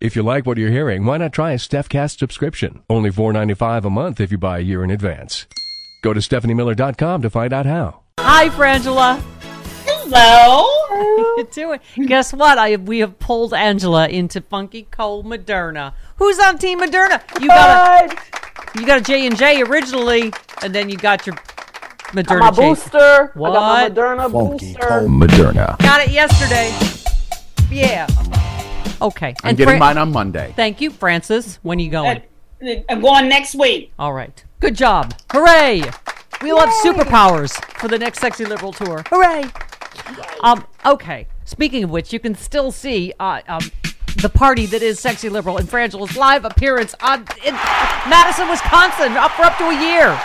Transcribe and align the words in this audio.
If 0.00 0.14
you 0.14 0.22
like 0.22 0.46
what 0.46 0.58
you're 0.58 0.70
hearing, 0.70 1.04
why 1.04 1.16
not 1.18 1.32
try 1.32 1.50
a 1.52 1.56
StephCast 1.56 2.18
subscription? 2.18 2.82
Only 2.88 3.10
$4.95 3.10 3.84
a 3.84 3.90
month 3.90 4.20
if 4.20 4.30
you 4.30 4.38
buy 4.38 4.58
a 4.58 4.62
year 4.62 4.84
in 4.84 4.90
advance. 4.92 5.46
Go 6.02 6.12
to 6.12 6.20
StephanieMiller.com 6.20 7.22
to 7.22 7.30
find 7.30 7.52
out 7.52 7.66
how. 7.66 8.02
Hi, 8.20 8.48
Frangela. 8.50 9.20
Hello. 9.84 10.64
How 10.88 11.36
you 11.36 11.48
doing? 11.50 11.80
Guess 12.06 12.32
what? 12.32 12.58
I 12.58 12.76
we 12.76 13.00
have 13.00 13.18
pulled 13.18 13.52
Angela 13.52 14.08
into 14.08 14.40
Funky 14.40 14.86
Cold 14.90 15.26
Moderna. 15.26 15.94
Who's 16.16 16.38
on 16.38 16.58
Team 16.58 16.80
Moderna? 16.80 17.20
You 17.40 17.48
got 17.48 18.12
a 18.12 18.78
you 18.78 18.86
got 18.86 18.98
a 18.98 19.02
J 19.02 19.26
and 19.26 19.36
J 19.36 19.62
originally, 19.62 20.32
and 20.62 20.72
then 20.74 20.88
you 20.88 20.96
got 20.96 21.26
your 21.26 21.34
Moderna. 22.12 22.40
my 22.40 22.50
chase. 22.50 22.84
booster. 22.84 23.32
What? 23.34 23.50
I 23.50 23.88
got 23.88 23.94
my 23.96 24.00
Moderna 24.02 24.32
Funky 24.32 24.72
booster. 24.74 24.86
cold 24.88 25.10
Moderna. 25.10 25.78
Got 25.80 26.06
it 26.06 26.12
yesterday. 26.12 26.72
Yeah. 27.70 28.06
Okay. 29.00 29.34
I'm 29.42 29.50
And 29.50 29.58
getting 29.58 29.72
Fra- 29.74 29.78
mine 29.78 29.98
on 29.98 30.12
Monday. 30.12 30.52
Thank 30.56 30.80
you, 30.80 30.90
Francis. 30.90 31.58
When 31.62 31.78
are 31.78 31.82
you 31.82 31.90
going? 31.90 32.22
Uh, 32.62 32.74
I'm 32.88 33.00
going 33.00 33.28
next 33.28 33.54
week. 33.54 33.92
All 33.98 34.12
right. 34.12 34.42
Good 34.60 34.74
job. 34.74 35.14
Hooray! 35.32 35.82
We 36.42 36.52
love 36.52 36.68
superpowers 36.84 37.52
for 37.78 37.86
the 37.88 37.98
next 37.98 38.18
Sexy 38.20 38.44
Liberal 38.44 38.72
tour. 38.72 39.04
Hooray! 39.08 39.44
Um, 40.42 40.64
okay. 40.84 41.26
Speaking 41.44 41.84
of 41.84 41.90
which, 41.90 42.12
you 42.12 42.18
can 42.18 42.34
still 42.34 42.72
see 42.72 43.12
uh, 43.20 43.40
um, 43.48 43.60
the 44.20 44.28
party 44.28 44.66
that 44.66 44.82
is 44.82 44.98
Sexy 44.98 45.28
Liberal 45.28 45.58
and 45.58 45.68
Frangela's 45.68 46.16
live 46.16 46.44
appearance 46.44 46.94
on 47.00 47.20
in 47.44 47.54
Madison, 48.08 48.48
Wisconsin, 48.48 49.12
up 49.16 49.30
for 49.32 49.42
up 49.44 49.56
to 49.58 49.64
a 49.64 49.80
year. 49.80 50.18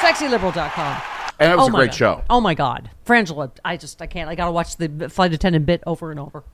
SexyLiberal.com. 0.00 1.02
And 1.40 1.52
it 1.52 1.56
was 1.56 1.66
Oh 1.66 1.68
a 1.68 1.70
great 1.72 1.86
God. 1.90 1.94
show. 1.94 2.24
Oh 2.30 2.40
my 2.40 2.54
God, 2.54 2.90
Frangela! 3.04 3.50
I 3.64 3.76
just 3.76 4.00
I 4.00 4.06
can't. 4.06 4.28
I 4.30 4.34
gotta 4.36 4.52
watch 4.52 4.76
the 4.76 5.08
flight 5.10 5.32
attendant 5.32 5.66
bit 5.66 5.82
over 5.86 6.10
and 6.12 6.20
over. 6.20 6.44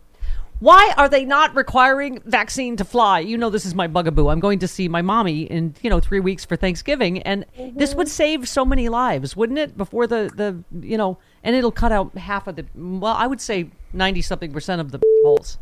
Why 0.60 0.92
are 0.98 1.08
they 1.08 1.24
not 1.24 1.56
requiring 1.56 2.20
vaccine 2.26 2.76
to 2.76 2.84
fly? 2.84 3.20
You 3.20 3.38
know, 3.38 3.48
this 3.48 3.64
is 3.64 3.74
my 3.74 3.86
bugaboo. 3.86 4.28
I'm 4.28 4.40
going 4.40 4.58
to 4.58 4.68
see 4.68 4.88
my 4.88 5.00
mommy 5.00 5.42
in 5.42 5.74
you 5.82 5.88
know 5.88 6.00
three 6.00 6.20
weeks 6.20 6.44
for 6.44 6.54
Thanksgiving, 6.54 7.22
and 7.22 7.46
this 7.74 7.94
would 7.94 8.08
save 8.08 8.46
so 8.48 8.64
many 8.64 8.90
lives, 8.90 9.34
wouldn't 9.34 9.58
it? 9.58 9.76
Before 9.76 10.06
the 10.06 10.30
the 10.36 10.86
you 10.86 10.98
know, 10.98 11.18
and 11.42 11.56
it'll 11.56 11.72
cut 11.72 11.92
out 11.92 12.16
half 12.16 12.46
of 12.46 12.56
the. 12.56 12.66
Well, 12.74 13.14
I 13.14 13.26
would 13.26 13.40
say 13.40 13.70
ninety 13.94 14.20
something 14.20 14.52
percent 14.52 14.82
of 14.82 14.92
the 14.92 15.00
holes 15.24 15.58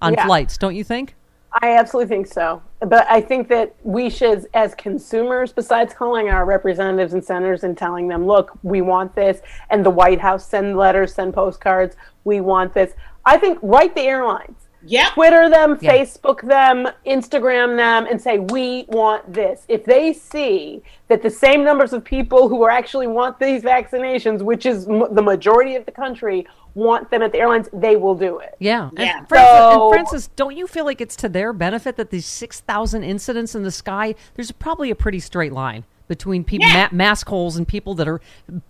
on 0.00 0.14
Yeah. 0.14 0.24
flights. 0.24 0.56
Don't 0.56 0.74
you 0.74 0.84
think? 0.84 1.14
I 1.62 1.76
absolutely 1.76 2.08
think 2.08 2.28
so. 2.28 2.62
But 2.78 3.06
I 3.10 3.20
think 3.20 3.48
that 3.48 3.74
we 3.82 4.08
should, 4.08 4.46
as 4.54 4.74
consumers, 4.76 5.52
besides 5.52 5.92
calling 5.92 6.28
our 6.28 6.44
representatives 6.44 7.12
and 7.12 7.24
senators 7.24 7.64
and 7.64 7.76
telling 7.76 8.06
them, 8.06 8.24
look, 8.24 8.56
we 8.62 8.82
want 8.82 9.16
this, 9.16 9.42
and 9.68 9.84
the 9.84 9.90
White 9.90 10.20
House 10.20 10.46
send 10.46 10.76
letters, 10.78 11.12
send 11.12 11.34
postcards, 11.34 11.96
we 12.22 12.40
want 12.40 12.72
this. 12.72 12.94
I 13.24 13.36
think 13.38 13.58
write 13.62 13.94
the 13.94 14.02
airlines. 14.02 14.56
Yep. 14.82 15.12
Twitter 15.12 15.50
them, 15.50 15.76
Yeah. 15.82 15.92
Facebook 15.92 16.40
them, 16.40 16.88
Instagram 17.06 17.76
them, 17.76 18.06
and 18.10 18.18
say, 18.20 18.38
we 18.38 18.86
want 18.88 19.30
this. 19.30 19.62
If 19.68 19.84
they 19.84 20.14
see 20.14 20.82
that 21.08 21.22
the 21.22 21.28
same 21.28 21.62
numbers 21.62 21.92
of 21.92 22.02
people 22.02 22.48
who 22.48 22.62
are 22.62 22.70
actually 22.70 23.06
want 23.06 23.38
these 23.38 23.62
vaccinations, 23.62 24.40
which 24.40 24.64
is 24.64 24.88
m- 24.88 25.14
the 25.14 25.20
majority 25.20 25.76
of 25.76 25.84
the 25.84 25.92
country, 25.92 26.46
want 26.74 27.10
them 27.10 27.20
at 27.20 27.30
the 27.32 27.38
airlines, 27.38 27.68
they 27.74 27.96
will 27.96 28.14
do 28.14 28.38
it. 28.38 28.54
Yeah. 28.58 28.88
And 28.96 28.98
Yeah. 29.00 29.24
Francis, 29.26 29.50
So- 29.52 29.82
and 29.82 29.92
Francis, 29.92 30.26
don't 30.28 30.56
you 30.56 30.66
feel 30.66 30.86
like 30.86 31.02
it's 31.02 31.16
to 31.16 31.28
their 31.28 31.52
benefit 31.52 31.96
that 31.96 32.08
these 32.08 32.24
6,000 32.24 33.04
incidents 33.04 33.54
in 33.54 33.64
the 33.64 33.70
sky, 33.70 34.14
there's 34.34 34.50
probably 34.50 34.90
a 34.90 34.94
pretty 34.94 35.20
straight 35.20 35.52
line 35.52 35.84
between 36.08 36.42
people, 36.42 36.66
Yeah. 36.68 36.88
ma- 36.90 36.96
mask 36.96 37.28
holes 37.28 37.56
and 37.58 37.68
people 37.68 37.92
that 37.96 38.08
are 38.08 38.20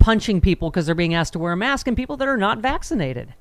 punching 0.00 0.40
people 0.40 0.70
because 0.70 0.86
they're 0.86 0.94
being 0.96 1.14
asked 1.14 1.34
to 1.34 1.38
wear 1.38 1.52
a 1.52 1.56
mask 1.56 1.86
and 1.86 1.96
people 1.96 2.16
that 2.16 2.26
are 2.26 2.36
not 2.36 2.58
vaccinated. 2.58 3.34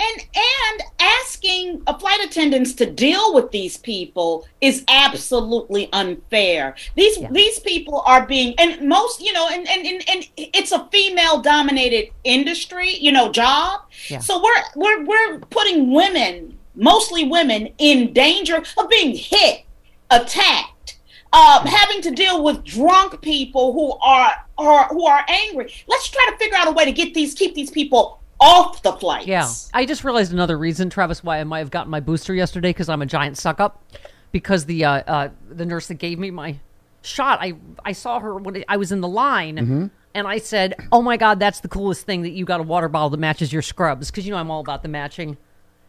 And 0.00 0.20
and 0.20 0.82
asking 1.00 1.82
a 1.86 1.98
flight 1.98 2.24
attendants 2.24 2.72
to 2.74 2.86
deal 2.86 3.34
with 3.34 3.50
these 3.50 3.76
people 3.76 4.46
is 4.60 4.84
absolutely 4.88 5.88
unfair. 5.92 6.76
These 6.94 7.18
these 7.30 7.58
people 7.60 8.02
are 8.06 8.26
being 8.26 8.54
and 8.58 8.88
most 8.88 9.20
you 9.20 9.32
know 9.32 9.48
and 9.48 9.66
and, 9.68 9.86
and, 9.86 10.04
and 10.08 10.28
it's 10.36 10.72
a 10.72 10.88
female 10.90 11.40
dominated 11.40 12.10
industry 12.24 12.90
you 12.96 13.12
know 13.12 13.30
job. 13.32 13.82
Yeah. 14.08 14.20
so 14.20 14.42
we're 14.42 14.62
we're 14.76 15.04
we're 15.04 15.40
putting 15.40 15.92
women 15.92 16.58
mostly 16.74 17.24
women 17.24 17.68
in 17.78 18.12
danger 18.12 18.62
of 18.76 18.88
being 18.88 19.14
hit 19.14 19.64
attacked 20.10 20.98
um, 21.32 21.66
having 21.66 22.00
to 22.02 22.10
deal 22.10 22.42
with 22.42 22.64
drunk 22.64 23.20
people 23.20 23.72
who 23.72 23.92
are, 23.98 24.32
are 24.56 24.88
who 24.88 25.06
are 25.06 25.24
angry. 25.28 25.72
Let's 25.86 26.08
try 26.08 26.26
to 26.30 26.36
figure 26.38 26.56
out 26.56 26.68
a 26.68 26.72
way 26.72 26.84
to 26.86 26.92
get 26.92 27.12
these 27.12 27.34
keep 27.34 27.54
these 27.54 27.70
people 27.70 28.20
off 28.40 28.82
the 28.82 28.92
flights 28.92 29.26
Yeah. 29.26 29.48
I 29.74 29.84
just 29.84 30.04
realized 30.04 30.32
another 30.32 30.56
reason, 30.58 30.90
Travis, 30.90 31.24
why 31.24 31.40
I 31.40 31.44
might 31.44 31.58
have 31.60 31.70
gotten 31.70 31.90
my 31.90 32.00
booster 32.00 32.34
yesterday 32.34 32.70
because 32.70 32.88
I'm 32.88 33.02
a 33.02 33.06
giant 33.06 33.36
suck 33.38 33.60
up. 33.60 33.82
Because 34.30 34.66
the 34.66 34.84
uh, 34.84 34.90
uh, 35.06 35.28
the 35.50 35.64
nurse 35.64 35.86
that 35.88 35.94
gave 35.94 36.18
me 36.18 36.30
my 36.30 36.56
shot, 37.02 37.38
I 37.40 37.54
I 37.84 37.92
saw 37.92 38.20
her 38.20 38.36
when 38.36 38.62
I 38.68 38.76
was 38.76 38.92
in 38.92 39.00
the 39.00 39.08
line, 39.08 39.90
and 40.14 40.26
I 40.28 40.36
said, 40.38 40.74
"Oh 40.92 41.00
my 41.00 41.16
God, 41.16 41.40
that's 41.40 41.60
the 41.60 41.68
coolest 41.68 42.04
thing 42.04 42.22
that 42.22 42.30
you 42.30 42.44
got 42.44 42.60
a 42.60 42.62
water 42.62 42.88
bottle 42.88 43.08
that 43.10 43.16
matches 43.20 43.52
your 43.52 43.62
scrubs." 43.62 44.10
Because 44.10 44.26
you 44.26 44.32
know 44.32 44.38
I'm 44.38 44.50
all 44.50 44.60
about 44.60 44.82
the 44.82 44.88
matching. 44.88 45.38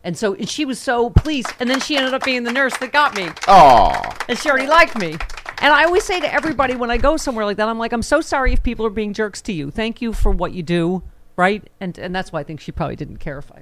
And 0.06 0.18
so 0.18 0.34
and 0.36 0.48
she 0.48 0.64
was 0.64 0.80
so 0.80 1.10
pleased, 1.10 1.54
and 1.60 1.70
then 1.70 1.82
she 1.82 1.98
ended 1.98 2.14
up 2.14 2.24
being 2.24 2.44
the 2.44 2.54
nurse 2.54 2.78
that 2.78 2.94
got 2.94 3.14
me, 3.16 3.28
Oh, 3.50 3.92
and 4.30 4.40
she 4.40 4.50
already 4.50 4.68
liked 4.68 4.98
me. 4.98 5.18
And 5.62 5.74
I 5.74 5.84
always 5.84 6.06
say 6.06 6.22
to 6.22 6.34
everybody 6.34 6.76
when 6.78 6.90
I 6.90 6.96
go 6.96 7.18
somewhere 7.18 7.44
like 7.44 7.58
that, 7.58 7.68
I'm 7.68 7.78
like, 7.78 7.92
I'm 7.92 8.02
so 8.02 8.22
sorry 8.22 8.54
if 8.54 8.64
people 8.64 8.86
are 8.86 8.90
being 8.92 9.14
jerks 9.14 9.42
to 9.42 9.52
you. 9.52 9.70
Thank 9.72 10.02
you 10.02 10.14
for 10.14 10.32
what 10.32 10.54
you 10.54 10.64
do, 10.64 11.04
right? 11.40 11.64
And 11.80 11.98
and 11.98 12.14
that's 12.14 12.32
why 12.32 12.42
I 12.42 12.44
think 12.44 12.60
she 12.60 12.72
probably 12.72 12.96
didn't 12.96 13.18
care 13.18 13.38
if 13.40 13.52
I 13.52 13.62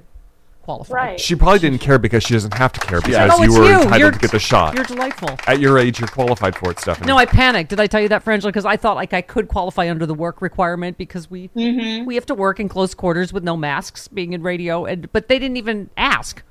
qualified. 0.64 0.94
Right. 0.94 1.20
She 1.20 1.34
probably 1.36 1.60
didn't 1.60 1.80
care 1.80 1.98
because 1.98 2.24
she 2.24 2.34
doesn't 2.34 2.54
have 2.56 2.74
to 2.74 2.80
care 2.82 3.00
because 3.00 3.32
Oh, 3.34 3.42
you 3.44 3.54
were 3.54 3.64
you. 3.66 3.72
entitled 3.76 4.00
You're- 4.02 4.12
to 4.12 4.20
get 4.20 4.32
the 4.32 4.40
shot. 4.40 4.76
You're 4.76 4.84
delightful. 4.84 5.30
At 5.48 5.62
your 5.62 5.78
age, 5.80 6.00
you're 6.00 6.10
qualified 6.10 6.58
for 6.58 6.72
it, 6.72 6.80
Stephanie. 6.80 7.08
No, 7.08 7.16
I 7.18 7.26
panicked. 7.26 7.70
Did 7.70 7.80
I 7.80 7.88
tell 7.88 8.02
you 8.02 8.10
that, 8.10 8.26
Frangela? 8.26 8.48
Because 8.48 8.66
I 8.66 8.76
thought 8.76 8.98
like 8.98 9.14
I 9.14 9.22
could 9.22 9.48
qualify 9.48 9.90
under 9.90 10.06
the 10.06 10.14
work 10.14 10.42
requirement 10.42 10.98
because 10.98 11.30
we 11.32 11.48
Mm-hmm. 11.56 12.04
we 12.06 12.16
have 12.16 12.26
to 12.26 12.36
work 12.36 12.60
in 12.60 12.68
close 12.68 12.94
quarters 12.94 13.32
with 13.32 13.44
no 13.46 13.56
masks, 13.56 14.08
being 14.10 14.34
in 14.34 14.42
radio, 14.44 14.84
and 14.86 15.10
but 15.14 15.30
they 15.30 15.40
didn't 15.40 15.58
even 15.58 15.90
ask. 15.96 16.44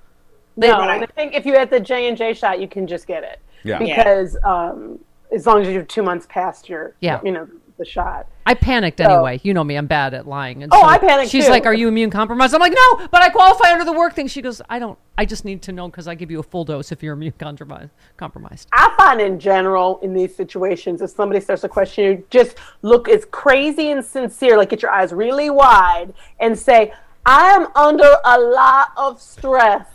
They, 0.56 0.68
No, 0.68 0.80
and 0.80 0.90
I 0.90 1.04
think 1.06 1.34
if 1.34 1.44
you 1.44 1.52
had 1.54 1.68
the 1.68 1.80
J 1.80 2.08
and 2.08 2.16
J 2.16 2.32
shot, 2.32 2.58
you 2.60 2.68
can 2.68 2.86
just 2.86 3.06
get 3.06 3.22
it. 3.22 3.40
Yeah. 3.64 3.82
Yeah. 3.82 3.96
Because 3.96 4.38
um, 4.44 4.98
as 5.34 5.44
long 5.46 5.60
as 5.60 5.68
you're 5.68 5.82
two 5.82 6.02
months 6.02 6.24
past 6.30 6.70
your, 6.70 6.94
Yeah. 7.00 7.20
you 7.22 7.32
know, 7.32 7.46
the 7.76 7.84
shot. 7.84 8.26
I 8.44 8.54
panicked 8.54 9.00
anyway. 9.00 9.40
You 9.42 9.54
know 9.54 9.64
me; 9.64 9.76
I'm 9.76 9.86
bad 9.86 10.14
at 10.14 10.26
lying. 10.26 10.62
And 10.62 10.72
Oh, 10.72 10.80
so 10.80 10.86
I 10.86 10.98
panicked 10.98 11.30
She's 11.30 11.46
too. 11.46 11.50
like, 11.50 11.66
"Are 11.66 11.74
you 11.74 11.88
immune 11.88 12.10
compromised?" 12.10 12.54
I'm 12.54 12.60
like, 12.60 12.72
"No, 12.74 13.06
but 13.10 13.22
I 13.22 13.28
qualify 13.28 13.72
under 13.72 13.84
the 13.84 13.92
work 13.92 14.14
thing." 14.14 14.26
She 14.28 14.42
goes, 14.42 14.62
"I 14.68 14.78
don't. 14.78 14.98
I 15.18 15.24
just 15.24 15.44
need 15.44 15.62
to 15.62 15.72
know 15.72 15.88
because 15.88 16.06
I 16.08 16.14
give 16.14 16.30
you 16.30 16.38
a 16.40 16.42
full 16.42 16.64
dose 16.64 16.92
if 16.92 17.02
you're 17.02 17.14
immune 17.14 17.32
compromised." 17.38 17.90
Compromised. 18.16 18.68
I 18.72 18.92
find 18.96 19.20
in 19.20 19.38
general 19.40 19.98
in 20.02 20.14
these 20.14 20.34
situations, 20.34 21.02
if 21.02 21.10
somebody 21.10 21.40
starts 21.40 21.62
to 21.62 21.68
question 21.68 22.04
you, 22.04 22.24
just 22.30 22.56
look 22.82 23.08
as 23.08 23.24
crazy 23.26 23.90
and 23.90 24.04
sincere, 24.04 24.56
like 24.56 24.70
get 24.70 24.82
your 24.82 24.90
eyes 24.90 25.12
really 25.12 25.50
wide 25.50 26.14
and 26.40 26.58
say, 26.58 26.92
I 27.24 27.50
am 27.50 27.66
under 27.74 28.16
a 28.24 28.38
lot 28.38 28.88
of 28.96 29.20
stress. 29.20 29.86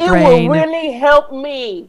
It 0.00 0.10
will 0.10 0.48
really 0.50 0.92
help 0.92 1.32
me 1.32 1.88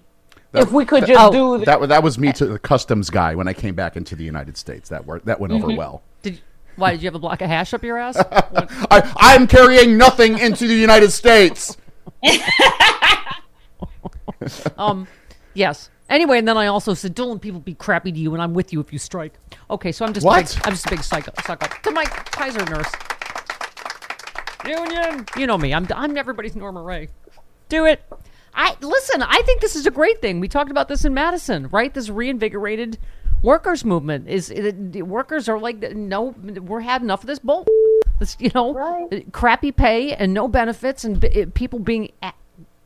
if 0.54 0.72
we 0.72 0.86
could 0.86 1.06
just 1.06 1.20
Oh. 1.20 1.32
do 1.32 1.58
this. 1.60 1.66
that, 1.66 1.88
that 1.90 2.04
was 2.04 2.18
me 2.18 2.32
to 2.34 2.46
the 2.46 2.60
customs 2.60 3.10
guy 3.10 3.36
when 3.36 3.48
I 3.48 3.54
came 3.54 3.76
back 3.76 3.96
into 3.96 4.16
the 4.16 4.24
United 4.24 4.58
States. 4.58 4.90
That 4.90 5.06
worked. 5.06 5.26
That 5.26 5.40
went 5.40 5.54
over 5.54 5.68
well. 5.76 6.02
Did 6.22 6.42
why 6.76 6.92
did 6.92 7.02
you 7.02 7.08
have 7.08 7.16
a 7.16 7.20
block 7.20 7.42
of 7.42 7.50
hash 7.50 7.74
up 7.74 7.84
your 7.84 7.98
ass? 7.98 8.16
I, 8.90 9.12
I'm 9.18 9.48
carrying 9.48 9.98
nothing 9.98 10.38
into 10.40 10.66
the 10.68 10.74
United 10.76 11.12
States. 11.12 11.76
um, 14.78 15.08
yes. 15.54 15.90
Anyway, 16.10 16.40
and 16.40 16.48
then 16.48 16.58
I 16.58 16.68
also 16.68 16.94
said, 16.94 17.14
"Don't 17.14 17.30
let 17.30 17.42
people 17.42 17.60
be 17.60 17.76
crappy 17.76 18.12
to 18.12 18.18
you, 18.18 18.34
and 18.34 18.42
I'm 18.42 18.54
with 18.54 18.74
you 18.74 18.80
if 18.80 18.92
you 18.92 18.98
strike." 19.00 19.34
Okay, 19.70 19.92
so 19.92 20.06
I'm 20.06 20.14
just 20.14 20.26
What? 20.26 20.48
Big, 20.56 20.62
I'm 20.66 20.74
just 20.74 20.88
a 20.88 20.90
big 20.90 21.04
psycho. 21.04 21.32
psycho. 21.46 21.68
To 21.84 21.92
my 21.92 22.06
Kaiser 22.06 22.66
nurse. 22.66 22.92
Union. 24.66 25.26
You 25.38 25.48
know 25.48 25.58
me. 25.58 25.74
I'm 25.74 25.88
I'm 25.96 26.18
everybody's 26.18 26.56
Norma 26.56 26.82
Rae. 26.82 27.10
Do 27.70 27.86
it. 27.86 28.02
I 28.54 28.76
listen. 28.82 29.22
I 29.22 29.42
think 29.46 29.62
this 29.62 29.76
is 29.76 29.86
a 29.86 29.92
great 29.92 30.22
thing. 30.22 30.40
We 30.40 30.48
talked 30.48 30.72
about 30.72 30.88
this 30.88 31.06
in 31.06 31.14
Madison, 31.14 31.68
right? 31.70 31.94
This 31.94 32.10
reinvigorated 32.10 32.98
workers 33.42 33.86
movement 33.86 34.28
is 34.28 34.50
it, 34.50 34.92
the 34.92 35.02
workers 35.04 35.48
are 35.48 35.60
like, 35.60 35.80
no, 35.96 36.30
we're 36.38 36.82
had 36.82 37.02
enough 37.02 37.22
of 37.22 37.28
this 37.28 37.40
bull. 37.40 37.66
This, 38.20 38.36
you 38.40 38.52
know, 38.54 38.74
Right. 38.74 39.32
crappy 39.32 39.72
pay 39.72 40.14
and 40.14 40.34
no 40.34 40.48
benefits 40.50 41.06
and 41.06 41.20
b- 41.22 41.46
people 41.48 41.80
being, 41.80 42.12
a- 42.22 42.34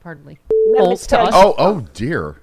pardon 0.04 0.26
me, 0.26 0.38
bulls 0.76 1.08
to 1.08 1.20
us. 1.20 1.32
Oh, 1.34 1.56
oh 1.58 1.82
dear. 1.94 2.36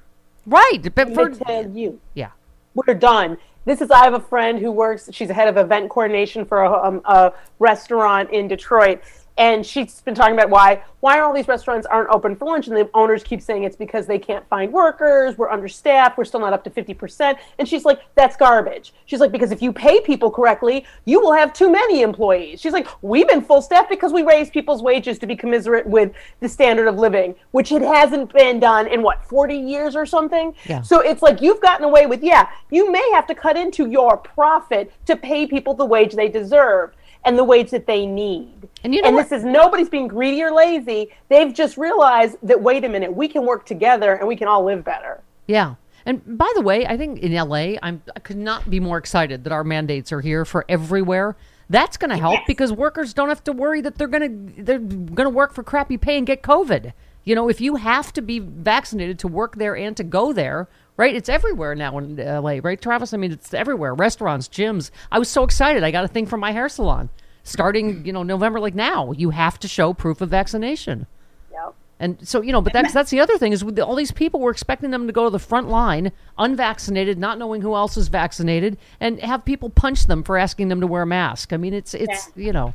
Right. 0.46 0.80
But 0.94 1.08
Let 1.08 1.14
for, 1.14 1.28
me 1.30 1.36
tell 1.46 1.70
you. 1.70 2.00
yeah. 2.14 2.30
we're 2.74 2.94
done. 2.94 3.38
This 3.66 3.80
is 3.82 3.90
I 3.90 4.02
have 4.04 4.14
a 4.14 4.20
friend 4.20 4.58
who 4.58 4.72
works. 4.72 5.08
She's 5.12 5.28
the 5.28 5.34
head 5.34 5.46
of 5.46 5.56
event 5.56 5.90
coordination 5.90 6.44
for 6.46 6.62
a, 6.62 6.72
um, 6.82 7.02
a 7.04 7.32
restaurant 7.58 8.30
in 8.30 8.48
Detroit, 8.48 9.02
and 9.36 9.64
she's 9.64 10.00
been 10.00 10.14
talking 10.14 10.34
about 10.34 10.50
why 10.50 10.82
why 11.00 11.20
all 11.20 11.32
these 11.32 11.48
restaurants 11.48 11.86
aren't 11.86 12.10
open 12.10 12.36
for 12.36 12.44
lunch, 12.44 12.68
and 12.68 12.76
the 12.76 12.90
owners 12.92 13.22
keep 13.22 13.40
saying 13.40 13.64
it's 13.64 13.76
because 13.76 14.06
they 14.06 14.18
can't 14.18 14.46
find 14.48 14.70
workers. 14.70 15.38
We're 15.38 15.48
understaffed. 15.50 16.18
We're 16.18 16.26
still 16.26 16.40
not 16.40 16.52
up 16.52 16.62
to 16.64 16.70
fifty 16.70 16.92
percent. 16.92 17.38
And 17.58 17.66
she's 17.66 17.86
like, 17.86 18.00
that's 18.14 18.36
garbage. 18.36 18.92
She's 19.06 19.20
like, 19.20 19.32
because 19.32 19.50
if 19.50 19.62
you 19.62 19.72
pay 19.72 20.00
people 20.02 20.30
correctly, 20.30 20.84
you 21.06 21.20
will 21.20 21.32
have 21.32 21.54
too 21.54 21.70
many 21.70 22.02
employees. 22.02 22.60
She's 22.60 22.74
like, 22.74 22.86
we've 23.02 23.26
been 23.26 23.40
full 23.40 23.62
staff 23.62 23.88
because 23.88 24.12
we 24.12 24.22
raised 24.22 24.52
people's 24.52 24.82
wages 24.82 25.18
to 25.20 25.26
be 25.26 25.34
commensurate 25.34 25.86
with 25.86 26.12
the 26.40 26.48
standard 26.48 26.86
of 26.86 26.96
living, 26.96 27.34
which 27.52 27.72
it 27.72 27.82
hasn't 27.82 28.32
been 28.34 28.60
done 28.60 28.86
in 28.86 29.02
what 29.02 29.24
forty 29.24 29.56
years 29.56 29.96
or 29.96 30.04
something. 30.04 30.54
Yeah. 30.66 30.82
So 30.82 31.00
it's 31.00 31.22
like 31.22 31.40
you've 31.40 31.62
gotten 31.62 31.84
away 31.84 32.04
with, 32.04 32.22
yeah, 32.22 32.50
you 32.70 32.92
may 32.92 33.10
have 33.14 33.26
to 33.28 33.34
cut 33.34 33.56
into 33.56 33.86
your 33.86 34.18
profit 34.18 34.92
to 35.06 35.16
pay 35.16 35.46
people 35.46 35.72
the 35.72 35.86
wage 35.86 36.14
they 36.14 36.28
deserve 36.28 36.94
and 37.24 37.38
the 37.38 37.44
wage 37.44 37.70
that 37.70 37.86
they 37.86 38.06
need. 38.06 38.68
And 38.82 38.94
you 38.94 39.02
know 39.02 39.10
what- 39.10 39.28
this 39.28 39.40
is 39.40 39.44
nobody's 39.44 39.88
being 39.88 40.08
greedy 40.08 40.42
or 40.42 40.50
lazy. 40.52 41.10
They've 41.28 41.52
just 41.52 41.76
realized 41.76 42.36
that 42.42 42.60
wait 42.62 42.84
a 42.84 42.88
minute, 42.88 43.14
we 43.14 43.28
can 43.28 43.44
work 43.44 43.66
together 43.66 44.14
and 44.14 44.26
we 44.26 44.36
can 44.36 44.48
all 44.48 44.64
live 44.64 44.84
better. 44.84 45.20
Yeah. 45.46 45.74
And 46.06 46.38
by 46.38 46.50
the 46.54 46.62
way, 46.62 46.86
I 46.86 46.96
think 46.96 47.18
in 47.18 47.32
LA, 47.34 47.76
I'm 47.82 48.02
I 48.16 48.20
could 48.20 48.38
not 48.38 48.70
be 48.70 48.80
more 48.80 48.96
excited 48.96 49.44
that 49.44 49.52
our 49.52 49.64
mandates 49.64 50.12
are 50.12 50.22
here 50.22 50.44
for 50.44 50.64
everywhere. 50.68 51.36
That's 51.68 51.96
going 51.96 52.10
to 52.10 52.16
help 52.16 52.40
because 52.46 52.72
workers 52.72 53.12
don't 53.14 53.28
have 53.28 53.44
to 53.44 53.52
worry 53.52 53.80
that 53.82 53.96
they're 53.98 54.08
going 54.08 54.54
to 54.56 54.62
they're 54.62 54.78
going 54.78 55.26
to 55.26 55.30
work 55.30 55.52
for 55.52 55.62
crappy 55.62 55.98
pay 55.98 56.16
and 56.16 56.26
get 56.26 56.42
COVID. 56.42 56.92
You 57.24 57.34
know, 57.34 57.48
if 57.48 57.60
you 57.60 57.76
have 57.76 58.12
to 58.14 58.22
be 58.22 58.38
vaccinated 58.38 59.18
to 59.20 59.28
work 59.28 59.56
there 59.56 59.76
and 59.76 59.96
to 59.96 60.02
go 60.02 60.32
there, 60.32 60.68
right? 61.00 61.16
It's 61.16 61.30
everywhere 61.30 61.74
now 61.74 61.96
in 61.96 62.16
LA, 62.16 62.58
right, 62.62 62.80
Travis? 62.80 63.14
I 63.14 63.16
mean, 63.16 63.32
it's 63.32 63.54
everywhere. 63.54 63.94
Restaurants, 63.94 64.48
gyms. 64.48 64.90
I 65.10 65.18
was 65.18 65.30
so 65.30 65.44
excited. 65.44 65.82
I 65.82 65.90
got 65.90 66.04
a 66.04 66.08
thing 66.08 66.26
from 66.26 66.40
my 66.40 66.52
hair 66.52 66.68
salon. 66.68 67.08
Starting, 67.42 68.04
you 68.04 68.12
know, 68.12 68.22
November 68.22 68.60
like 68.60 68.74
now, 68.74 69.12
you 69.12 69.30
have 69.30 69.58
to 69.60 69.66
show 69.66 69.94
proof 69.94 70.20
of 70.20 70.28
vaccination. 70.28 71.06
Yep. 71.50 71.74
And 72.00 72.28
so, 72.28 72.42
you 72.42 72.52
know, 72.52 72.60
but 72.60 72.74
that's 72.74 72.92
that's 72.92 73.10
the 73.10 73.18
other 73.18 73.38
thing 73.38 73.52
is 73.52 73.64
with 73.64 73.78
all 73.78 73.94
these 73.94 74.12
people, 74.12 74.40
we're 74.40 74.50
expecting 74.50 74.90
them 74.90 75.06
to 75.06 75.12
go 75.12 75.24
to 75.24 75.30
the 75.30 75.38
front 75.38 75.70
line, 75.70 76.12
unvaccinated, 76.36 77.18
not 77.18 77.38
knowing 77.38 77.62
who 77.62 77.74
else 77.74 77.96
is 77.96 78.08
vaccinated, 78.08 78.76
and 79.00 79.18
have 79.20 79.42
people 79.46 79.70
punch 79.70 80.06
them 80.06 80.22
for 80.22 80.36
asking 80.36 80.68
them 80.68 80.82
to 80.82 80.86
wear 80.86 81.02
a 81.02 81.06
mask. 81.06 81.54
I 81.54 81.56
mean, 81.56 81.72
it's 81.72 81.94
it's 81.94 82.30
you 82.36 82.52
know, 82.52 82.74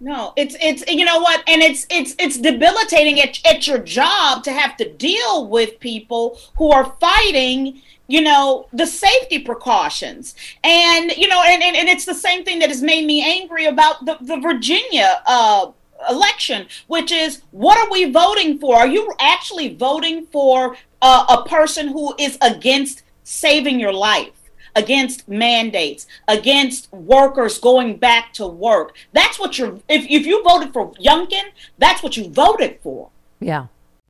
No, 0.00 0.32
it's 0.36 0.56
it's 0.60 0.84
you 0.90 1.04
know 1.04 1.20
what, 1.20 1.42
and 1.46 1.62
it's 1.62 1.86
it's 1.88 2.14
it's 2.18 2.36
debilitating 2.36 3.20
at, 3.20 3.40
at 3.46 3.66
your 3.66 3.78
job 3.78 4.42
to 4.44 4.52
have 4.52 4.76
to 4.78 4.92
deal 4.92 5.46
with 5.48 5.78
people 5.78 6.38
who 6.56 6.72
are 6.72 6.96
fighting, 7.00 7.80
you 8.08 8.20
know, 8.20 8.66
the 8.72 8.86
safety 8.86 9.38
precautions, 9.38 10.34
and 10.64 11.12
you 11.12 11.28
know, 11.28 11.42
and 11.44 11.62
and, 11.62 11.76
and 11.76 11.88
it's 11.88 12.04
the 12.04 12.14
same 12.14 12.44
thing 12.44 12.58
that 12.58 12.70
has 12.70 12.82
made 12.82 13.06
me 13.06 13.24
angry 13.24 13.66
about 13.66 14.04
the 14.04 14.18
the 14.20 14.36
Virginia 14.36 15.22
uh, 15.26 15.70
election, 16.10 16.66
which 16.88 17.12
is 17.12 17.42
what 17.52 17.78
are 17.78 17.90
we 17.90 18.10
voting 18.10 18.58
for? 18.58 18.76
Are 18.76 18.88
you 18.88 19.12
actually 19.20 19.74
voting 19.76 20.26
for 20.26 20.76
uh, 21.02 21.26
a 21.28 21.48
person 21.48 21.88
who 21.88 22.14
is 22.18 22.36
against 22.42 23.04
saving 23.22 23.78
your 23.78 23.92
life? 23.92 24.43
Against 24.76 25.28
mandates, 25.28 26.06
against 26.28 26.92
workers 26.92 27.58
going 27.58 27.96
back 27.96 28.32
to 28.34 28.46
work. 28.46 28.96
That's 29.12 29.38
what 29.38 29.58
you're, 29.58 29.80
if, 29.88 30.06
if 30.08 30.26
you 30.26 30.42
voted 30.42 30.72
for 30.72 30.92
Youngkin, 30.94 31.44
that's 31.78 32.02
what 32.02 32.16
you 32.16 32.28
voted 32.28 32.78
for. 32.82 33.10
yeah. 33.40 33.66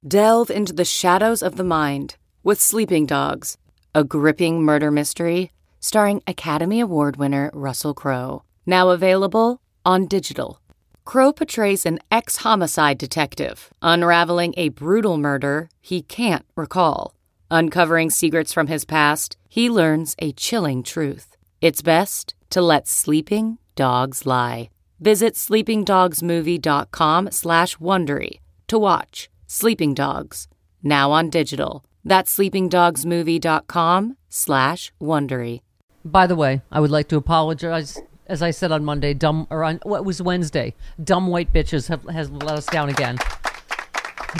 Delve 0.06 0.50
into 0.50 0.74
the 0.74 0.84
shadows 0.84 1.42
of 1.42 1.56
the 1.56 1.64
mind 1.64 2.16
with 2.42 2.60
Sleeping 2.60 3.06
Dogs, 3.06 3.56
a 3.94 4.04
gripping 4.04 4.62
murder 4.62 4.90
mystery 4.90 5.50
starring 5.80 6.22
Academy 6.26 6.80
Award 6.80 7.16
winner 7.16 7.50
Russell 7.52 7.92
Crowe. 7.94 8.42
Now 8.66 8.88
available 8.88 9.60
on 9.84 10.06
digital. 10.06 10.60
Crowe 11.04 11.32
portrays 11.32 11.84
an 11.84 11.98
ex 12.10 12.38
homicide 12.38 12.96
detective 12.96 13.70
unraveling 13.82 14.54
a 14.56 14.70
brutal 14.70 15.18
murder 15.18 15.68
he 15.82 16.00
can't 16.00 16.46
recall. 16.56 17.14
Uncovering 17.54 18.10
secrets 18.10 18.52
from 18.52 18.66
his 18.66 18.84
past, 18.84 19.36
he 19.48 19.70
learns 19.70 20.16
a 20.18 20.32
chilling 20.32 20.82
truth. 20.82 21.36
It's 21.60 21.82
best 21.82 22.34
to 22.50 22.60
let 22.60 22.88
sleeping 22.88 23.58
dogs 23.76 24.26
lie. 24.26 24.70
Visit 24.98 25.34
sleepingdogsmovie.com 25.34 27.30
slash 27.30 27.76
Wondery 27.76 28.40
to 28.66 28.76
watch 28.76 29.30
Sleeping 29.46 29.94
Dogs, 29.94 30.48
now 30.82 31.12
on 31.12 31.30
digital. 31.30 31.84
That's 32.04 32.36
sleepingdogsmovie.com 32.36 34.16
slash 34.28 34.92
Wondery. 35.00 35.60
By 36.04 36.26
the 36.26 36.34
way, 36.34 36.60
I 36.72 36.80
would 36.80 36.90
like 36.90 37.06
to 37.10 37.16
apologize. 37.16 38.00
As 38.26 38.42
I 38.42 38.50
said 38.50 38.72
on 38.72 38.84
Monday, 38.84 39.14
dumb 39.14 39.46
or 39.48 39.62
on 39.62 39.78
what 39.84 40.04
was 40.04 40.20
Wednesday, 40.20 40.74
dumb 41.04 41.28
white 41.28 41.52
bitches 41.52 41.86
have 41.86 42.02
has 42.08 42.32
let 42.32 42.58
us 42.58 42.66
down 42.66 42.88
again. 42.88 43.16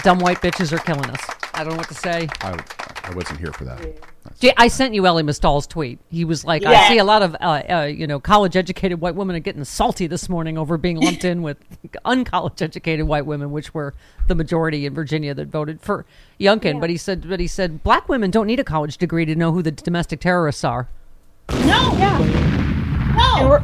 Dumb 0.03 0.19
white 0.19 0.39
bitches 0.39 0.73
are 0.73 0.79
killing 0.79 1.09
us. 1.11 1.21
I 1.55 1.63
don't 1.63 1.75
know 1.75 1.79
what 1.79 1.89
to 1.89 1.95
say. 1.95 2.29
I, 2.41 2.59
I 3.05 3.15
wasn't 3.15 3.39
here 3.39 3.53
for 3.53 3.65
that. 3.65 3.87
Gee, 4.41 4.53
I 4.57 4.69
sent 4.69 4.95
you 4.95 5.07
Elie 5.07 5.23
Mystal's 5.23 5.67
tweet. 5.67 5.99
He 6.11 6.25
was 6.25 6.43
like, 6.43 6.65
I 6.65 6.89
see 6.89 6.97
a 6.97 7.05
lot 7.05 7.23
of, 7.23 7.37
uh, 7.39 7.63
uh, 7.69 7.83
you 7.83 8.07
know, 8.07 8.19
college 8.19 8.57
educated 8.57 8.99
white 8.99 9.15
women 9.15 9.37
are 9.37 9.41
getting 9.41 9.63
salty 9.65 10.07
this 10.07 10.31
morning 10.31 10.57
over 10.57 10.79
being 10.79 10.97
lumped 10.97 11.25
in 11.25 11.43
with 11.43 11.59
uncollege 12.07 12.63
educated 12.63 13.07
white 13.07 13.27
women, 13.27 13.51
which 13.51 13.75
were 13.75 13.93
the 14.27 14.35
majority 14.35 14.87
in 14.87 14.95
Virginia 14.95 15.35
that 15.35 15.49
voted 15.49 15.83
for 15.83 16.07
Youngkin. 16.41 16.81
But 16.81 16.89
he 16.89 16.97
said, 16.97 17.29
but 17.29 17.41
he 17.41 17.47
said, 17.47 17.83
black 17.83 18.09
women 18.09 18.31
don't 18.31 18.47
need 18.47 18.61
a 18.61 18.65
college 18.65 18.97
degree 18.97 19.27
to 19.27 19.35
know 19.35 19.53
who 19.53 19.61
the 19.61 19.71
domestic 19.71 20.21
terrorists 20.21 20.65
are. 20.65 20.89
No. 21.51 21.95
yeah, 21.99 23.13
No. 23.15 23.63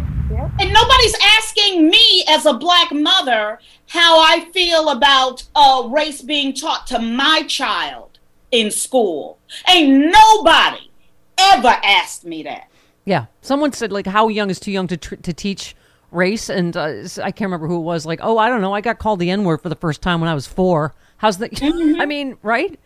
And 0.60 0.72
nobody's 0.72 1.14
asking 1.38 1.88
me 1.88 2.24
as 2.28 2.44
a 2.44 2.52
black 2.52 2.92
mother 2.92 3.58
how 3.88 4.20
I 4.20 4.48
feel 4.52 4.90
about 4.90 5.44
uh, 5.54 5.88
race 5.90 6.20
being 6.20 6.52
taught 6.52 6.86
to 6.88 6.98
my 6.98 7.44
child 7.48 8.09
in 8.50 8.70
school. 8.70 9.38
Ain't 9.68 10.12
nobody 10.12 10.90
ever 11.38 11.68
asked 11.68 12.24
me 12.24 12.42
that. 12.44 12.68
Yeah. 13.04 13.26
Someone 13.40 13.72
said, 13.72 13.92
like, 13.92 14.06
how 14.06 14.28
young 14.28 14.50
is 14.50 14.60
too 14.60 14.70
young 14.70 14.86
to, 14.88 14.96
tr- 14.96 15.16
to 15.16 15.32
teach 15.32 15.74
race? 16.10 16.48
And 16.48 16.76
uh, 16.76 17.02
I 17.22 17.30
can't 17.30 17.42
remember 17.42 17.66
who 17.66 17.76
it 17.76 17.82
was. 17.82 18.06
Like, 18.06 18.20
oh, 18.22 18.38
I 18.38 18.48
don't 18.48 18.60
know. 18.60 18.74
I 18.74 18.80
got 18.80 18.98
called 18.98 19.20
the 19.20 19.30
N 19.30 19.44
word 19.44 19.62
for 19.62 19.68
the 19.68 19.76
first 19.76 20.02
time 20.02 20.20
when 20.20 20.28
I 20.28 20.34
was 20.34 20.46
four. 20.46 20.94
How's 21.16 21.38
that? 21.38 21.58
I 21.62 22.06
mean, 22.06 22.36
right? 22.42 22.78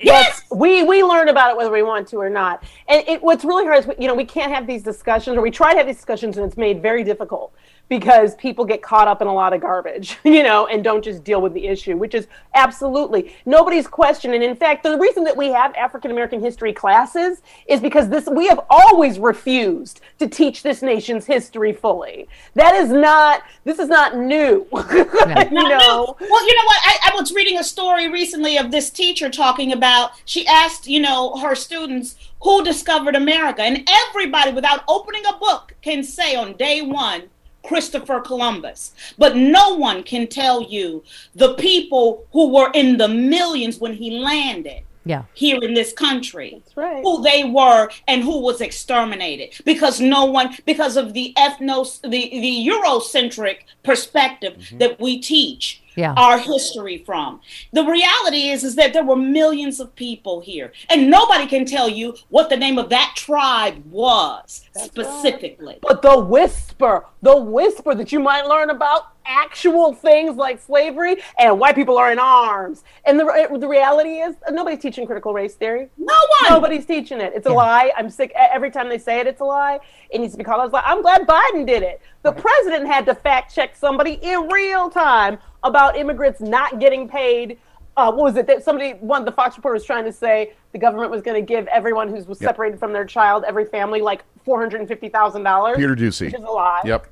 Yes, 0.00 0.42
we 0.50 0.82
we 0.82 1.02
learn 1.02 1.28
about 1.28 1.50
it 1.50 1.56
whether 1.56 1.70
we 1.70 1.82
want 1.82 2.08
to 2.08 2.16
or 2.16 2.28
not. 2.28 2.62
And 2.88 3.06
it, 3.06 3.22
what's 3.22 3.44
really 3.44 3.64
hard 3.64 3.78
is 3.78 3.90
you 3.98 4.08
know 4.08 4.14
we 4.14 4.24
can't 4.24 4.52
have 4.52 4.66
these 4.66 4.82
discussions, 4.82 5.36
or 5.36 5.40
we 5.40 5.50
try 5.50 5.72
to 5.72 5.78
have 5.78 5.86
these 5.86 5.96
discussions, 5.96 6.36
and 6.36 6.46
it's 6.46 6.56
made 6.56 6.82
very 6.82 7.04
difficult 7.04 7.52
because 7.88 8.34
people 8.34 8.64
get 8.64 8.82
caught 8.82 9.08
up 9.08 9.22
in 9.22 9.28
a 9.28 9.32
lot 9.32 9.52
of 9.52 9.60
garbage, 9.62 10.18
you 10.24 10.42
know, 10.42 10.66
and 10.66 10.84
don't 10.84 11.02
just 11.02 11.24
deal 11.24 11.40
with 11.40 11.54
the 11.54 11.66
issue, 11.66 11.96
which 11.96 12.14
is 12.14 12.26
absolutely 12.54 13.34
nobody's 13.46 13.86
question. 13.86 14.34
And 14.34 14.42
in 14.42 14.54
fact, 14.56 14.82
the 14.82 14.98
reason 14.98 15.24
that 15.24 15.36
we 15.36 15.48
have 15.48 15.74
African 15.74 16.10
American 16.10 16.40
history 16.40 16.72
classes 16.72 17.42
is 17.66 17.80
because 17.80 18.08
this 18.08 18.26
we 18.26 18.46
have 18.48 18.60
always 18.68 19.18
refused 19.18 20.00
to 20.18 20.28
teach 20.28 20.62
this 20.62 20.82
nation's 20.82 21.24
history 21.24 21.72
fully. 21.72 22.28
That 22.54 22.74
is 22.74 22.90
not 22.90 23.42
this 23.64 23.78
is 23.78 23.88
not 23.88 24.16
new, 24.16 24.66
you 24.72 25.04
Not 25.14 25.50
know. 25.52 26.16
new. 26.18 26.26
Well, 26.28 26.46
you 26.46 26.54
know 26.54 26.64
what? 26.64 26.80
I, 26.84 27.10
I 27.10 27.10
was 27.14 27.32
reading 27.32 27.58
a 27.58 27.64
story 27.64 28.08
recently 28.08 28.58
of 28.58 28.70
this 28.70 28.90
teacher 28.90 29.30
talking 29.30 29.67
about. 29.72 30.12
She 30.24 30.46
asked, 30.46 30.86
you 30.86 31.00
know, 31.00 31.36
her 31.36 31.54
students 31.54 32.16
who 32.42 32.64
discovered 32.64 33.16
America, 33.16 33.62
and 33.62 33.88
everybody, 34.08 34.52
without 34.52 34.84
opening 34.88 35.22
a 35.26 35.36
book, 35.38 35.74
can 35.82 36.02
say 36.02 36.34
on 36.36 36.56
day 36.56 36.82
one. 36.82 37.30
Christopher 37.64 38.20
Columbus. 38.20 38.94
But 39.18 39.36
no 39.36 39.74
one 39.74 40.02
can 40.02 40.26
tell 40.26 40.62
you 40.62 41.04
the 41.34 41.54
people 41.54 42.26
who 42.32 42.48
were 42.48 42.70
in 42.72 42.96
the 42.96 43.08
millions 43.08 43.78
when 43.78 43.92
he 43.92 44.10
landed. 44.18 44.84
Yeah. 45.04 45.22
here 45.32 45.58
in 45.62 45.72
this 45.72 45.94
country 45.94 46.60
That's 46.62 46.76
right. 46.76 47.02
who 47.02 47.22
they 47.22 47.42
were 47.44 47.88
and 48.06 48.22
who 48.22 48.40
was 48.42 48.60
exterminated 48.60 49.54
because 49.64 50.02
no 50.02 50.26
one 50.26 50.54
because 50.66 50.98
of 50.98 51.14
the 51.14 51.32
ethnos 51.38 52.02
the 52.02 52.28
the 52.28 52.68
eurocentric 52.68 53.60
perspective 53.82 54.58
mm-hmm. 54.58 54.78
that 54.78 55.00
we 55.00 55.18
teach 55.18 55.82
Yeah. 55.98 56.14
our 56.16 56.38
history 56.38 57.02
from. 57.04 57.40
The 57.72 57.84
reality 57.84 58.50
is 58.50 58.62
is 58.62 58.76
that 58.76 58.92
there 58.92 59.04
were 59.04 59.16
millions 59.16 59.80
of 59.80 59.96
people 59.96 60.38
here 60.38 60.72
and 60.88 61.10
nobody 61.10 61.46
can 61.46 61.64
tell 61.64 61.88
you 61.88 62.14
what 62.28 62.50
the 62.50 62.56
name 62.56 62.78
of 62.78 62.88
that 62.90 63.14
tribe 63.16 63.84
was 63.90 64.64
specifically. 64.76 65.78
But 65.82 66.02
the 66.02 66.20
whisper, 66.20 67.04
the 67.20 67.36
whisper 67.36 67.96
that 67.96 68.12
you 68.12 68.20
might 68.20 68.46
learn 68.46 68.70
about 68.70 69.17
actual 69.28 69.92
things 69.92 70.36
like 70.36 70.60
slavery 70.60 71.16
and 71.38 71.60
white 71.60 71.74
people 71.74 71.98
are 71.98 72.10
in 72.10 72.18
arms. 72.18 72.82
And 73.04 73.20
the, 73.20 73.56
the 73.60 73.68
reality 73.68 74.16
is, 74.18 74.34
nobody's 74.50 74.80
teaching 74.80 75.06
critical 75.06 75.32
race 75.32 75.54
theory. 75.54 75.90
no 75.98 76.14
one 76.40 76.50
Nobody's 76.50 76.86
teaching 76.86 77.20
it. 77.20 77.32
It's 77.36 77.46
a 77.46 77.52
lie. 77.52 77.92
I'm 77.96 78.10
sick. 78.10 78.32
Every 78.34 78.70
time 78.70 78.88
they 78.88 78.98
say 78.98 79.20
it, 79.20 79.26
it's 79.26 79.40
a 79.40 79.44
lie. 79.44 79.78
It 80.10 80.20
needs 80.20 80.32
to 80.32 80.38
be 80.38 80.44
called 80.44 80.60
out 80.60 80.66
as 80.66 80.72
a 80.72 80.76
lie. 80.76 80.82
I'm 80.86 81.02
glad 81.02 81.26
Biden 81.26 81.66
did 81.66 81.82
it. 81.82 82.00
The 82.22 82.32
president 82.32 82.86
had 82.86 83.04
to 83.06 83.14
fact 83.14 83.54
check 83.54 83.76
somebody 83.76 84.14
in 84.22 84.48
real 84.48 84.88
time 84.90 85.38
about 85.62 85.96
immigrants 85.96 86.40
not 86.40 86.80
getting 86.80 87.08
paid. 87.08 87.58
Uh, 87.96 88.12
what 88.12 88.22
was 88.24 88.36
it 88.36 88.46
that 88.46 88.62
somebody, 88.64 88.92
one 88.92 89.20
of 89.22 89.26
the 89.26 89.32
Fox 89.32 89.56
reporters, 89.56 89.84
trying 89.84 90.04
to 90.04 90.12
say 90.12 90.52
the 90.72 90.78
government 90.78 91.10
was 91.10 91.20
going 91.20 91.34
to 91.34 91.44
give 91.44 91.66
everyone 91.66 92.08
who 92.08 92.14
was 92.14 92.40
Yep. 92.40 92.50
separated 92.50 92.78
from 92.78 92.92
their 92.92 93.04
child, 93.04 93.44
every 93.46 93.64
family, 93.64 94.00
like 94.00 94.22
four 94.44 94.60
hundred 94.60 94.80
and 94.80 94.88
fifty 94.88 95.08
thousand 95.08 95.42
dollars. 95.42 95.76
Peter 95.76 95.96
Doocy. 95.96 96.26
which 96.26 96.34
is 96.34 96.40
a 96.40 96.46
lie. 96.50 96.80
Yep. 96.84 97.08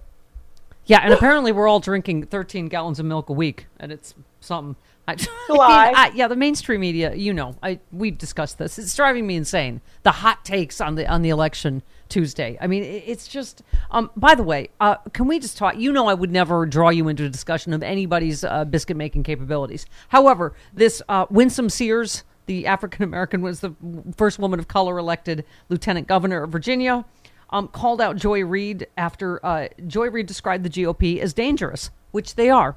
Yeah, 0.87 1.01
and 1.03 1.13
apparently 1.13 1.53
we're 1.53 1.69
all 1.69 1.81
drinking 1.81 2.27
13 2.27 2.69
gallons 2.69 2.99
of 3.01 3.07
milk 3.07 3.29
a 3.29 3.33
week, 3.33 3.67
and 3.81 3.91
it's 3.93 4.15
something. 4.41 4.77
I, 5.09 5.13
I. 5.51 5.93
I- 5.97 6.13
yeah, 6.15 6.29
the 6.29 6.37
mainstream 6.37 6.81
media, 6.81 7.15
you 7.15 7.33
know, 7.33 7.57
I 7.63 7.81
we've 7.93 8.17
discussed 8.17 8.59
this. 8.59 8.79
It's 8.79 8.95
driving 8.95 9.27
me 9.27 9.37
insane. 9.37 9.81
The 10.05 10.13
hot 10.13 10.45
takes 10.45 10.81
on 10.81 10.95
the 10.95 11.07
on 11.09 11.23
the 11.23 11.29
election 11.31 11.83
Tuesday. 12.09 12.57
I 12.61 12.67
mean, 12.69 12.85
it, 12.85 13.03
it's 13.07 13.27
just. 13.27 13.63
Um, 13.91 14.11
by 14.17 14.35
the 14.35 14.43
way, 14.45 14.71
uh, 14.81 14.97
can 15.13 15.27
we 15.27 15.39
just 15.41 15.57
talk? 15.59 15.77
You 15.77 15.93
know, 15.93 16.07
I 16.07 16.15
would 16.15 16.31
never 16.31 16.67
draw 16.67 16.91
you 16.91 17.09
into 17.09 17.25
a 17.25 17.29
discussion 17.29 17.73
of 17.73 17.83
anybody's 17.83 18.45
uh, 18.45 18.65
biscuit 18.65 18.97
making 18.97 19.25
capabilities. 19.25 19.87
However, 20.09 20.55
this 20.73 21.03
uh, 21.09 21.27
Winsome 21.31 21.69
Sears, 21.71 22.23
the 22.47 22.67
African 22.67 23.03
American, 23.03 23.43
was 23.43 23.61
the 23.61 23.75
first 24.17 24.39
woman 24.39 24.61
of 24.61 24.69
color 24.69 24.99
elected 24.99 25.45
lieutenant 25.69 26.07
governor 26.07 26.45
of 26.45 26.51
Virginia 26.51 27.05
um, 27.51 27.69
called 27.69 28.01
out 28.01 28.17
Joy 28.17 28.45
Reid 28.45 28.87
after 28.97 29.45
uh, 29.45 29.69
Joy 29.87 30.11
Reid 30.11 30.27
described 30.27 30.65
the 30.65 30.71
GOP 30.71 31.19
as 31.19 31.33
dangerous, 31.33 31.91
which 32.11 32.35
they 32.35 32.51
are. 32.51 32.77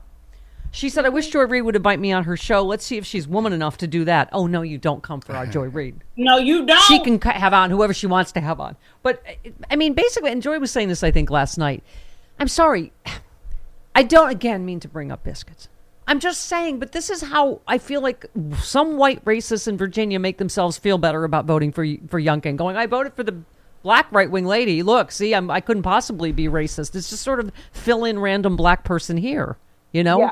She 0.72 0.90
said, 0.90 1.06
I 1.06 1.10
wish 1.10 1.30
Joy 1.30 1.46
Reid 1.46 1.64
would 1.64 1.76
invite 1.76 2.00
me 2.00 2.12
on 2.12 2.26
her 2.26 2.38
show. 2.38 2.62
Let's 2.64 2.86
see 2.86 2.98
if 2.98 3.06
she's 3.06 3.28
woman 3.28 3.54
enough 3.54 3.78
to 3.80 3.88
do 3.88 4.06
that. 4.06 4.30
Oh, 4.32 4.46
no, 4.46 4.62
you 4.62 4.78
don't 4.78 5.02
come 5.02 5.20
for 5.20 5.34
our 5.36 5.48
Joy 5.48 5.66
Reid. 5.70 6.04
no 6.16 6.38
you 6.38 6.66
don't 6.66 6.82
She 6.84 7.00
can 7.00 7.20
have 7.22 7.54
on 7.54 7.72
whoever 7.72 7.94
she 7.94 8.06
wants 8.06 8.32
to 8.34 8.42
have 8.42 8.60
on. 8.60 8.76
But, 9.02 9.24
I 9.72 9.76
mean, 9.76 9.94
basically, 9.94 10.32
and 10.32 10.44
Joy 10.44 10.60
was 10.60 10.70
saying 10.70 10.90
this, 10.90 11.04
I 11.04 11.10
think, 11.10 11.32
last 11.32 11.58
night. 11.58 11.84
I'm 12.40 12.48
sorry. 12.48 12.92
I 13.96 14.04
don't, 14.04 14.30
again, 14.30 14.64
mean 14.64 14.80
to 14.82 14.88
bring 14.88 15.12
up 15.12 15.24
biscuits. 15.24 15.70
I'm 16.08 16.20
just 16.20 16.42
saying, 16.42 16.80
but 16.80 16.92
this 16.92 17.10
is 17.10 17.22
how 17.22 17.62
I 17.68 17.78
feel 17.78 18.02
like 18.02 18.26
some 18.62 18.98
white 18.98 19.24
racists 19.26 19.68
in 19.68 19.78
Virginia 19.78 20.20
make 20.20 20.38
themselves 20.38 20.78
feel 20.78 20.98
better 20.98 21.24
about 21.24 21.46
voting 21.46 21.72
for 21.72 21.86
for 22.08 22.20
Youngkin. 22.20 22.56
Going, 22.56 22.76
I 22.76 22.88
voted 22.88 23.14
for 23.14 23.22
the 23.22 23.44
black 23.84 24.08
right 24.12 24.30
wing 24.30 24.46
lady. 24.46 24.84
Look, 24.84 25.12
see, 25.12 25.34
I'm, 25.34 25.50
I 25.50 25.62
couldn't 25.62 25.84
possibly 25.84 26.32
be 26.32 26.48
racist. 26.48 26.96
It's 26.96 27.10
just 27.10 27.24
sort 27.24 27.40
of 27.40 27.52
fill 27.72 28.04
in 28.06 28.20
random 28.20 28.56
black 28.56 28.84
person 28.84 29.18
here. 29.18 29.58
You 29.92 30.04
know? 30.04 30.20
Yeah. 30.20 30.32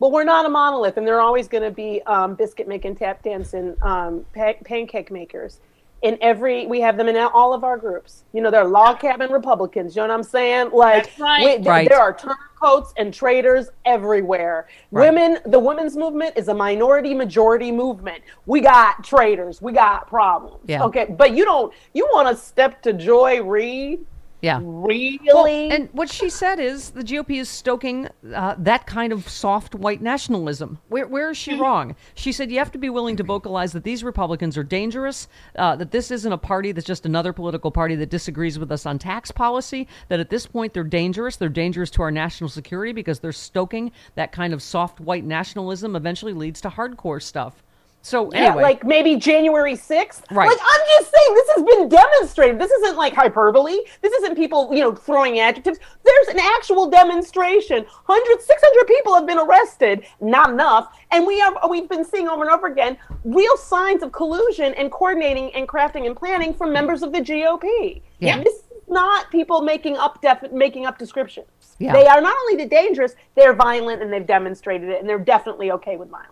But 0.00 0.10
we're 0.10 0.24
not 0.24 0.44
a 0.44 0.48
monolith, 0.48 0.96
and 0.96 1.06
there 1.06 1.16
are 1.16 1.20
always 1.20 1.46
going 1.46 1.62
to 1.62 1.70
be 1.70 2.02
um, 2.06 2.34
biscuit 2.34 2.66
making, 2.66 2.96
tap 2.96 3.22
dancing, 3.22 3.76
um, 3.82 4.26
pa- 4.34 4.54
pancake 4.64 5.12
makers. 5.12 5.60
In 6.02 6.18
every, 6.20 6.66
we 6.66 6.80
have 6.80 6.96
them 6.96 7.08
in 7.08 7.16
all 7.16 7.54
of 7.54 7.62
our 7.62 7.76
groups. 7.76 8.24
You 8.32 8.40
know, 8.42 8.50
they're 8.50 8.64
log 8.64 8.98
cabin 8.98 9.30
Republicans. 9.30 9.94
You 9.94 10.02
know 10.02 10.08
what 10.08 10.14
I'm 10.14 10.22
saying? 10.24 10.70
Like, 10.72 11.04
That's 11.04 11.20
right. 11.20 11.44
we- 11.44 11.54
th- 11.58 11.66
Right. 11.66 11.88
there 11.88 12.00
are 12.00 12.12
turncoats 12.12 12.92
and 12.96 13.14
traitors 13.14 13.68
everywhere. 13.84 14.66
Women, 14.90 15.38
the 15.46 15.60
women's 15.60 15.96
movement 15.96 16.36
is 16.36 16.48
a 16.48 16.54
minority 16.54 17.14
majority 17.14 17.70
movement. 17.70 18.22
We 18.46 18.60
got 18.60 19.04
traitors. 19.04 19.62
We 19.62 19.70
got 19.72 20.08
problems. 20.08 20.56
Yeah. 20.66 20.82
Okay, 20.84 21.06
but 21.16 21.32
you 21.36 21.44
don't. 21.44 21.72
You 21.94 22.08
want 22.12 22.28
to 22.28 22.34
step 22.42 22.82
to 22.82 22.92
Joy 22.92 23.40
Reid? 23.40 24.04
Yeah. 24.42 24.58
Really? 24.60 25.20
Well, 25.24 25.46
and 25.46 25.88
what 25.92 26.10
she 26.10 26.28
said 26.28 26.58
is 26.58 26.90
the 26.90 27.04
GOP 27.04 27.38
is 27.38 27.48
stoking 27.48 28.08
uh, 28.34 28.56
that 28.58 28.88
kind 28.88 29.12
of 29.12 29.28
soft 29.28 29.76
white 29.76 30.02
nationalism. 30.02 30.80
Where, 30.88 31.06
where 31.06 31.30
is 31.30 31.36
she 31.36 31.54
wrong? 31.54 31.94
She 32.14 32.32
said 32.32 32.50
you 32.50 32.58
have 32.58 32.72
to 32.72 32.78
be 32.78 32.90
willing 32.90 33.14
to 33.16 33.22
vocalize 33.22 33.72
that 33.72 33.84
these 33.84 34.02
Republicans 34.02 34.58
are 34.58 34.64
dangerous, 34.64 35.28
uh, 35.54 35.76
that 35.76 35.92
this 35.92 36.10
isn't 36.10 36.32
a 36.32 36.38
party 36.38 36.72
that's 36.72 36.86
just 36.86 37.06
another 37.06 37.32
political 37.32 37.70
party 37.70 37.94
that 37.94 38.10
disagrees 38.10 38.58
with 38.58 38.72
us 38.72 38.84
on 38.84 38.98
tax 38.98 39.30
policy, 39.30 39.86
that 40.08 40.18
at 40.18 40.28
this 40.28 40.44
point 40.44 40.74
they're 40.74 40.82
dangerous. 40.82 41.36
They're 41.36 41.48
dangerous 41.48 41.90
to 41.90 42.02
our 42.02 42.10
national 42.10 42.50
security 42.50 42.92
because 42.92 43.20
they're 43.20 43.30
stoking 43.30 43.92
that 44.16 44.32
kind 44.32 44.52
of 44.52 44.60
soft 44.60 44.98
white 44.98 45.24
nationalism 45.24 45.94
eventually 45.94 46.32
leads 46.32 46.60
to 46.62 46.68
hardcore 46.68 47.22
stuff. 47.22 47.62
So, 48.02 48.32
Yeah, 48.32 48.54
like 48.54 48.84
maybe 48.84 49.16
January 49.16 49.74
6th. 49.74 50.22
Right. 50.30 50.48
Like 50.48 50.58
I'm 50.60 50.80
just 50.98 51.12
saying 51.14 51.34
this 51.34 51.48
has 51.54 51.64
been 51.64 51.88
demonstrated. 51.88 52.58
This 52.60 52.70
isn't 52.72 52.96
like 52.96 53.14
hyperbole. 53.14 53.78
This 54.00 54.12
isn't 54.14 54.34
people, 54.34 54.70
you 54.72 54.80
know, 54.80 54.92
throwing 54.92 55.38
adjectives. 55.38 55.78
There's 56.04 56.28
an 56.28 56.40
actual 56.40 56.90
demonstration. 56.90 57.84
100 58.06 58.42
600 58.42 58.86
people 58.86 59.14
have 59.14 59.26
been 59.26 59.38
arrested, 59.38 60.04
not 60.20 60.50
enough, 60.50 60.92
and 61.12 61.24
we 61.26 61.38
have 61.38 61.56
we've 61.70 61.88
been 61.88 62.04
seeing 62.04 62.28
over 62.28 62.42
and 62.42 62.50
over 62.50 62.66
again 62.66 62.98
real 63.24 63.56
signs 63.56 64.02
of 64.02 64.10
collusion 64.10 64.74
and 64.74 64.90
coordinating 64.90 65.54
and 65.54 65.68
crafting 65.68 66.06
and 66.06 66.16
planning 66.16 66.52
from 66.52 66.72
members 66.72 67.02
of 67.04 67.12
the 67.12 67.20
GOP. 67.20 68.02
Yeah. 68.18 68.42
This 68.42 68.54
is 68.54 68.64
not 68.88 69.30
people 69.30 69.62
making 69.62 69.96
up 69.96 70.20
def- 70.20 70.50
making 70.52 70.86
up 70.86 70.98
descriptions. 70.98 71.46
Yeah. 71.78 71.92
They 71.92 72.06
are 72.06 72.20
not 72.20 72.36
only 72.42 72.64
the 72.64 72.68
dangerous, 72.68 73.14
they're 73.36 73.54
violent 73.54 74.02
and 74.02 74.12
they've 74.12 74.26
demonstrated 74.26 74.88
it 74.88 75.00
and 75.00 75.08
they're 75.08 75.18
definitely 75.18 75.70
okay 75.72 75.96
with 75.96 76.08
violence. 76.10 76.31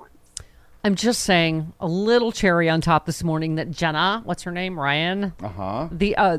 I'm 0.82 0.94
just 0.94 1.22
saying 1.25 1.72
a 1.78 1.87
little 1.87 2.32
cherry 2.32 2.68
on 2.70 2.80
top 2.80 3.04
this 3.06 3.22
morning 3.22 3.56
that 3.56 3.70
Jenna, 3.70 4.22
what's 4.25 4.42
her 4.44 4.50
name, 4.52 4.78
Ryan, 4.80 5.34
Uh 5.42 5.49
huh. 5.49 5.88
the 5.92 6.16
uh, 6.16 6.38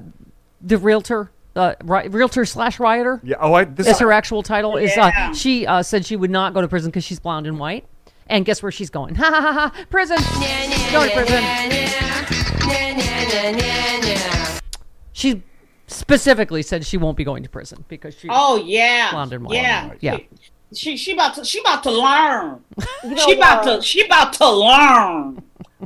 the 0.61 0.77
realtor, 0.77 1.31
uh, 1.55 1.75
ri- 1.83 2.07
realtor 2.07 2.45
slash 2.45 2.79
rioter. 2.79 3.19
Yeah. 3.23 3.35
Oh, 3.39 3.53
I. 3.53 3.65
This 3.65 3.87
is 3.87 3.99
her 3.99 4.11
actual 4.11 4.41
title. 4.43 4.77
Is 4.77 4.97
uh, 4.97 5.33
she 5.33 5.67
uh, 5.67 5.83
said 5.83 6.05
she 6.05 6.15
would 6.15 6.31
not 6.31 6.53
go 6.55 6.61
to 6.61 6.67
prison 6.67 6.89
because 6.89 7.03
she's 7.03 7.19
blonde 7.19 7.45
and 7.47 7.59
white. 7.59 7.85
And 8.27 8.45
guess 8.45 8.63
where 8.63 8.71
she's 8.71 8.89
going? 8.89 9.15
Ha 9.21 9.29
ha 9.29 9.41
ha 9.41 9.51
ha! 9.51 9.85
Prison. 9.89 10.17
Going 10.91 11.09
to 11.09 11.15
prison. 11.15 12.51
She 15.13 15.43
specifically 15.87 16.63
said 16.63 16.85
she 16.85 16.97
won't 16.97 17.17
be 17.17 17.23
going 17.23 17.43
to 17.43 17.49
prison 17.49 17.83
because 17.87 18.15
she. 18.17 18.27
oh 18.31 18.55
yeah 18.65 19.11
Blonde 19.11 19.33
and 19.33 19.43
white. 19.45 19.55
yeah 19.55 19.93
Yeah. 19.99 20.17
She 20.73 20.95
she 20.97 21.13
about 21.13 21.35
to 21.35 21.43
she 21.45 21.59
about 21.59 21.83
to 21.83 21.91
learn 21.91 22.63
know 23.03 23.15
she 23.25 23.33
about 23.33 23.65
what? 23.65 23.77
to 23.77 23.85
she 23.85 24.05
about 24.05 24.33
to 24.33 24.49
learn 24.49 25.41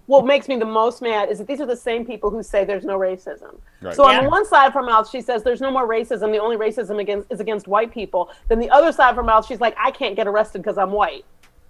what 0.08 0.26
makes 0.26 0.48
me 0.48 0.58
the 0.58 0.66
most 0.66 1.02
mad 1.02 1.30
is 1.30 1.38
that 1.40 1.48
these 1.48 1.60
are 1.62 1.66
the 1.66 1.76
same 1.76 2.06
people 2.06 2.30
who 2.30 2.44
say 2.44 2.66
there's 2.66 2.84
no 2.84 3.00
racism. 3.00 3.58
Right. 3.82 3.96
So 3.96 4.04
on 4.06 4.12
Yeah. 4.16 4.24
the 4.24 4.30
one 4.30 4.46
side 4.46 4.68
of 4.68 4.74
her 4.74 4.84
mouth, 4.84 5.10
she 5.10 5.22
says 5.22 5.42
there's 5.42 5.62
no 5.62 5.72
more 5.72 5.88
racism. 5.88 6.32
The 6.32 6.38
only 6.38 6.58
racism 6.58 7.00
against 7.00 7.32
is 7.32 7.40
against 7.40 7.68
white 7.68 7.92
people. 7.92 8.30
Then 8.50 8.60
the 8.60 8.70
other 8.70 8.92
side 8.92 9.10
of 9.10 9.16
her 9.16 9.24
mouth, 9.24 9.46
she's 9.48 9.62
like, 9.62 9.74
I 9.80 9.92
can't 9.92 10.16
get 10.16 10.28
arrested 10.28 10.60
because 10.62 10.78
I'm 10.78 10.92
white. 10.92 11.24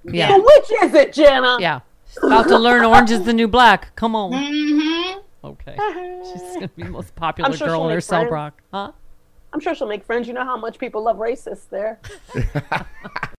Yeah. 0.04 0.30
So 0.30 0.40
which 0.40 0.72
is 0.84 0.94
it, 0.96 1.14
Jenna? 1.14 1.58
Yeah. 1.60 1.82
About 2.24 2.48
to 2.48 2.58
learn 2.58 2.84
orange 2.84 3.12
is 3.12 3.24
the 3.24 3.34
new 3.34 3.48
black. 3.48 3.96
Come 3.96 4.16
on. 4.16 4.32
mm-hmm. 4.32 5.20
Okay. 5.46 5.76
She's 6.32 6.54
gonna 6.56 6.68
be 6.70 6.84
the 6.84 6.90
most 6.90 7.16
popular 7.16 7.56
sure 7.56 7.68
girl 7.68 7.84
in 7.84 7.90
her 7.92 7.96
make 7.98 8.04
cell 8.04 8.28
block. 8.28 8.60
Huh? 8.74 8.92
I'm 9.56 9.62
sure 9.62 9.74
she'll 9.74 9.88
make 9.88 10.04
friends. 10.04 10.28
You 10.28 10.34
know 10.34 10.44
how 10.44 10.58
much 10.58 10.78
people 10.78 11.02
love 11.02 11.16
racists 11.16 11.70
there. 11.70 12.02